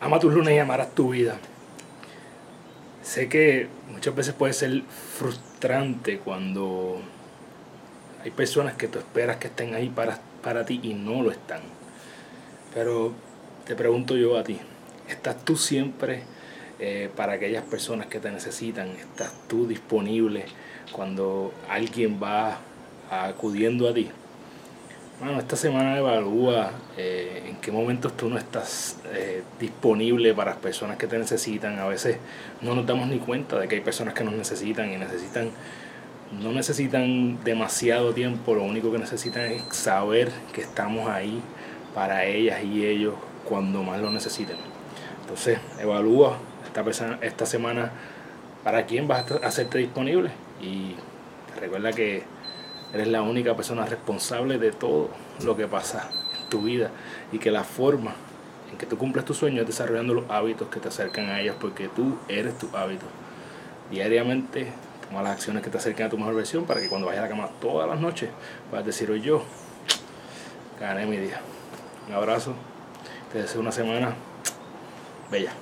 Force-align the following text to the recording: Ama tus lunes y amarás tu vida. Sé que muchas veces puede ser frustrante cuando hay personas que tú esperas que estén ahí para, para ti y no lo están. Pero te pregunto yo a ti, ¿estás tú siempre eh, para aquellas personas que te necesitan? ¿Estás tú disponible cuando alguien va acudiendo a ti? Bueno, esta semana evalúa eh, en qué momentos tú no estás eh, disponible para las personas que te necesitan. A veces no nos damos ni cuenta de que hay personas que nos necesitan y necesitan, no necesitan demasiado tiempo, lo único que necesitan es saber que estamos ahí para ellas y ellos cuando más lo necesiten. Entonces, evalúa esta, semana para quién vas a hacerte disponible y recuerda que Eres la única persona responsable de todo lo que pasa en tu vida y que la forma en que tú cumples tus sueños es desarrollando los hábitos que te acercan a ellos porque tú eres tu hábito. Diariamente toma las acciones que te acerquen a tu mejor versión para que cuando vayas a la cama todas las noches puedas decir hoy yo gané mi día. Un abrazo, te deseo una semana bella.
Ama 0.00 0.18
tus 0.18 0.32
lunes 0.32 0.54
y 0.54 0.58
amarás 0.58 0.94
tu 0.94 1.10
vida. 1.10 1.38
Sé 3.02 3.28
que 3.28 3.68
muchas 3.92 4.14
veces 4.14 4.32
puede 4.32 4.54
ser 4.54 4.82
frustrante 5.18 6.18
cuando 6.18 7.02
hay 8.24 8.30
personas 8.30 8.76
que 8.76 8.88
tú 8.88 8.98
esperas 8.98 9.36
que 9.36 9.48
estén 9.48 9.74
ahí 9.74 9.90
para, 9.90 10.18
para 10.42 10.64
ti 10.64 10.80
y 10.82 10.94
no 10.94 11.22
lo 11.22 11.30
están. 11.30 11.60
Pero 12.72 13.12
te 13.66 13.74
pregunto 13.76 14.16
yo 14.16 14.38
a 14.38 14.42
ti, 14.42 14.58
¿estás 15.06 15.44
tú 15.44 15.56
siempre 15.56 16.22
eh, 16.78 17.10
para 17.14 17.34
aquellas 17.34 17.64
personas 17.64 18.06
que 18.06 18.20
te 18.20 18.30
necesitan? 18.30 18.88
¿Estás 18.88 19.34
tú 19.48 19.66
disponible 19.66 20.46
cuando 20.92 21.52
alguien 21.68 22.18
va 22.22 22.58
acudiendo 23.10 23.86
a 23.86 23.92
ti? 23.92 24.10
Bueno, 25.20 25.38
esta 25.38 25.54
semana 25.54 25.98
evalúa 25.98 26.70
eh, 26.96 27.42
en 27.46 27.56
qué 27.56 27.70
momentos 27.70 28.16
tú 28.16 28.30
no 28.30 28.38
estás 28.38 28.96
eh, 29.12 29.42
disponible 29.60 30.32
para 30.32 30.52
las 30.52 30.60
personas 30.60 30.96
que 30.96 31.06
te 31.06 31.18
necesitan. 31.18 31.78
A 31.78 31.86
veces 31.86 32.16
no 32.62 32.74
nos 32.74 32.86
damos 32.86 33.06
ni 33.08 33.18
cuenta 33.18 33.58
de 33.58 33.68
que 33.68 33.74
hay 33.74 33.80
personas 33.82 34.14
que 34.14 34.24
nos 34.24 34.32
necesitan 34.32 34.90
y 34.90 34.96
necesitan, 34.96 35.50
no 36.40 36.52
necesitan 36.52 37.44
demasiado 37.44 38.14
tiempo, 38.14 38.54
lo 38.54 38.62
único 38.62 38.90
que 38.90 38.98
necesitan 38.98 39.42
es 39.42 39.62
saber 39.76 40.30
que 40.54 40.62
estamos 40.62 41.06
ahí 41.10 41.42
para 41.94 42.24
ellas 42.24 42.64
y 42.64 42.86
ellos 42.86 43.12
cuando 43.46 43.82
más 43.82 44.00
lo 44.00 44.10
necesiten. 44.10 44.56
Entonces, 45.20 45.58
evalúa 45.82 46.38
esta, 47.20 47.44
semana 47.44 47.92
para 48.64 48.86
quién 48.86 49.06
vas 49.06 49.30
a 49.30 49.46
hacerte 49.46 49.76
disponible 49.76 50.30
y 50.62 50.94
recuerda 51.60 51.92
que 51.92 52.22
Eres 52.92 53.08
la 53.08 53.22
única 53.22 53.54
persona 53.54 53.86
responsable 53.86 54.58
de 54.58 54.72
todo 54.72 55.10
lo 55.44 55.56
que 55.56 55.66
pasa 55.66 56.10
en 56.40 56.48
tu 56.48 56.62
vida 56.62 56.90
y 57.32 57.38
que 57.38 57.50
la 57.50 57.62
forma 57.62 58.14
en 58.70 58.78
que 58.78 58.86
tú 58.86 58.98
cumples 58.98 59.24
tus 59.24 59.36
sueños 59.36 59.62
es 59.62 59.66
desarrollando 59.68 60.14
los 60.14 60.24
hábitos 60.28 60.68
que 60.68 60.80
te 60.80 60.88
acercan 60.88 61.28
a 61.28 61.40
ellos 61.40 61.56
porque 61.60 61.88
tú 61.88 62.16
eres 62.28 62.58
tu 62.58 62.68
hábito. 62.76 63.06
Diariamente 63.90 64.72
toma 65.08 65.22
las 65.22 65.32
acciones 65.32 65.62
que 65.62 65.70
te 65.70 65.78
acerquen 65.78 66.06
a 66.06 66.10
tu 66.10 66.18
mejor 66.18 66.34
versión 66.34 66.64
para 66.64 66.80
que 66.80 66.88
cuando 66.88 67.06
vayas 67.06 67.20
a 67.20 67.24
la 67.24 67.30
cama 67.30 67.48
todas 67.60 67.88
las 67.88 68.00
noches 68.00 68.30
puedas 68.70 68.86
decir 68.86 69.10
hoy 69.10 69.20
yo 69.20 69.42
gané 70.80 71.06
mi 71.06 71.16
día. 71.16 71.40
Un 72.08 72.14
abrazo, 72.14 72.54
te 73.32 73.42
deseo 73.42 73.60
una 73.60 73.72
semana 73.72 74.14
bella. 75.30 75.52